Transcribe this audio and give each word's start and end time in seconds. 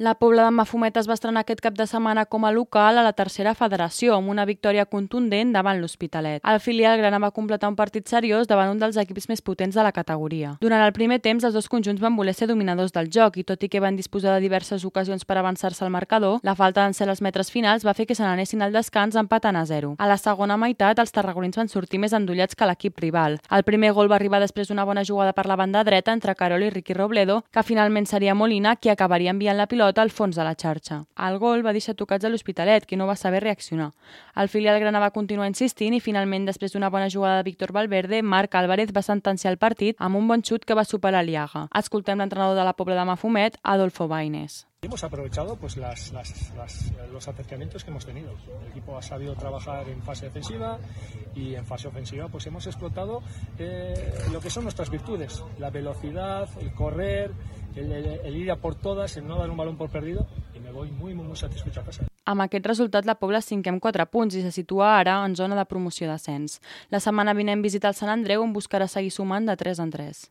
La 0.00 0.14
Pobla 0.14 0.46
de 0.46 0.50
Mafumet 0.50 0.96
es 0.96 1.04
va 1.04 1.12
estrenar 1.12 1.42
aquest 1.44 1.60
cap 1.60 1.74
de 1.76 1.84
setmana 1.84 2.22
com 2.24 2.46
a 2.48 2.50
local 2.56 2.96
a 2.96 3.02
la 3.04 3.12
tercera 3.12 3.52
federació, 3.52 4.14
amb 4.16 4.30
una 4.32 4.46
victòria 4.48 4.86
contundent 4.88 5.50
davant 5.52 5.76
l'Hospitalet. 5.76 6.40
El 6.40 6.60
filial 6.64 6.96
grana 6.96 7.18
va 7.20 7.28
completar 7.36 7.68
un 7.68 7.76
partit 7.76 8.08
seriós 8.08 8.48
davant 8.48 8.70
un 8.72 8.80
dels 8.80 8.96
equips 8.96 9.28
més 9.28 9.44
potents 9.44 9.76
de 9.76 9.84
la 9.84 9.92
categoria. 9.92 10.54
Durant 10.62 10.80
el 10.80 10.94
primer 10.96 11.18
temps, 11.20 11.44
els 11.44 11.52
dos 11.52 11.68
conjunts 11.68 12.00
van 12.00 12.16
voler 12.16 12.32
ser 12.32 12.48
dominadors 12.48 12.94
del 12.94 13.10
joc 13.12 13.36
i, 13.36 13.44
tot 13.44 13.60
i 13.60 13.68
que 13.68 13.82
van 13.84 13.98
disposar 13.98 14.38
de 14.38 14.40
diverses 14.40 14.86
ocasions 14.88 15.26
per 15.28 15.36
avançar-se 15.36 15.84
al 15.84 15.92
marcador, 15.92 16.40
la 16.48 16.56
falta 16.56 16.80
d'en 16.80 16.96
ser 16.96 17.10
els 17.10 17.20
metres 17.20 17.52
finals 17.52 17.84
va 17.84 17.92
fer 17.92 18.08
que 18.08 18.16
se 18.16 18.24
n'anessin 18.24 18.64
al 18.64 18.72
descans 18.72 19.20
empatant 19.20 19.60
a 19.60 19.66
zero. 19.68 19.96
A 19.98 20.08
la 20.08 20.16
segona 20.16 20.56
meitat, 20.56 20.96
els 20.96 21.12
tarragonins 21.12 21.60
van 21.60 21.68
sortir 21.68 22.00
més 22.00 22.16
endollats 22.16 22.56
que 22.56 22.70
l'equip 22.72 23.04
rival. 23.04 23.36
El 23.50 23.68
primer 23.68 23.92
gol 23.92 24.08
va 24.08 24.16
arribar 24.16 24.40
després 24.40 24.72
d'una 24.72 24.88
bona 24.88 25.04
jugada 25.04 25.36
per 25.36 25.44
la 25.44 25.60
banda 25.60 25.84
dreta 25.84 26.16
entre 26.16 26.38
Carol 26.40 26.64
i 26.64 26.72
Ricky 26.72 26.96
Robledo, 26.96 27.42
que 27.52 27.68
finalment 27.68 28.08
seria 28.08 28.34
Molina 28.34 28.76
qui 28.80 28.88
acabaria 28.88 29.36
enviant 29.36 29.60
la 29.60 29.68
pilota 29.68 29.89
pilota 29.90 30.02
al 30.02 30.10
fons 30.10 30.36
de 30.36 30.44
la 30.44 30.54
xarxa. 30.54 31.04
El 31.18 31.38
gol 31.42 31.64
va 31.66 31.72
deixar 31.74 31.96
tocats 31.98 32.24
a 32.24 32.30
l'Hospitalet, 32.30 32.86
que 32.86 32.96
no 32.96 33.08
va 33.08 33.16
saber 33.16 33.42
reaccionar. 33.42 33.90
El 34.36 34.48
filial 34.48 34.78
grana 34.78 35.00
va 35.02 35.10
continuar 35.10 35.48
insistint 35.50 35.94
i 35.94 36.00
finalment, 36.00 36.46
després 36.46 36.72
d'una 36.72 36.90
bona 36.90 37.10
jugada 37.10 37.40
de 37.40 37.48
Víctor 37.50 37.72
Valverde, 37.72 38.22
Marc 38.22 38.54
Álvarez 38.54 38.94
va 38.94 39.02
sentenciar 39.02 39.50
el 39.52 39.58
partit 39.58 39.96
amb 39.98 40.16
un 40.16 40.28
bon 40.28 40.42
xut 40.42 40.64
que 40.64 40.78
va 40.78 40.84
superar 40.84 41.24
l'Iaga. 41.24 41.66
Escoltem 41.74 42.18
l'entrenador 42.18 42.56
de 42.56 42.64
la 42.64 42.74
Pobla 42.74 42.94
de 42.94 43.04
Mafumet, 43.04 43.58
Adolfo 43.64 44.06
Baines. 44.06 44.66
Hemos 44.82 45.04
aprovechado 45.04 45.56
pues, 45.56 45.76
las, 45.76 46.10
las, 46.12 46.54
las, 46.56 46.90
los 47.12 47.28
acercamientos 47.28 47.84
que 47.84 47.90
hemos 47.90 48.06
tenido. 48.06 48.30
El 48.62 48.70
equipo 48.70 48.96
ha 48.96 49.02
sabido 49.02 49.34
trabajar 49.34 49.86
en 49.90 50.00
fase 50.02 50.26
defensiva 50.26 50.78
y 51.34 51.54
en 51.54 51.66
fase 51.66 51.88
ofensiva 51.88 52.28
pues 52.28 52.46
hemos 52.46 52.66
explotado 52.66 53.22
eh, 53.58 54.14
lo 54.32 54.40
que 54.40 54.48
son 54.48 54.62
nuestras 54.62 54.88
virtudes, 54.88 55.44
la 55.58 55.68
velocidad, 55.68 56.48
el 56.62 56.72
correr, 56.72 57.30
el, 57.76 57.92
el, 57.92 58.06
el 58.24 58.36
ir 58.36 58.50
a 58.50 58.56
por 58.56 58.74
todas, 58.74 59.16
el 59.16 59.26
no 59.26 59.38
dar 59.38 59.50
un 59.50 59.56
balón 59.56 59.76
por 59.76 59.90
perdido 59.90 60.26
y 60.54 60.60
me 60.60 60.72
voy 60.72 60.90
muy, 60.90 61.14
muy, 61.14 61.26
muy 61.26 61.36
satisfecho 61.36 61.80
a 61.80 61.84
casa. 61.84 62.06
Amb 62.24 62.44
aquest 62.44 62.66
resultat, 62.66 63.06
la 63.06 63.16
Pobla 63.18 63.40
amb 63.40 63.80
4 63.80 64.06
punts 64.06 64.34
i 64.36 64.42
se 64.42 64.52
situa 64.52 64.98
ara 64.98 65.24
en 65.24 65.34
zona 65.36 65.56
de 65.56 65.64
promoció 65.64 66.06
d'ascens. 66.06 66.60
La 66.90 67.00
setmana 67.00 67.34
vinent 67.34 67.62
visita 67.62 67.88
el 67.88 67.94
Sant 67.94 68.10
Andreu 68.10 68.42
on 68.42 68.52
buscarà 68.52 68.86
seguir 68.86 69.10
sumant 69.10 69.46
de 69.46 69.56
3 69.56 69.80
en 69.80 69.90
3. 69.90 70.28